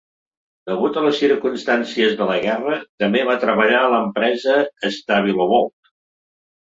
Degut 0.69 0.95
a 1.01 1.03
les 1.07 1.19
circumstàncies 1.23 2.15
de 2.21 2.27
la 2.31 2.37
guerra, 2.45 2.79
també 3.03 3.23
va 3.29 3.37
treballar 3.47 3.83
a 3.85 3.93
l'empresa 3.97 4.57
Stabilovolt. 4.97 5.93